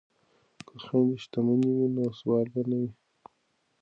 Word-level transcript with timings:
که 0.67 0.75
خویندې 0.83 1.15
شتمنې 1.23 1.69
وي 1.75 1.87
نو 1.95 2.03
سوال 2.19 2.45
به 2.53 2.61
نه 2.69 2.77
کوي. 2.79 2.91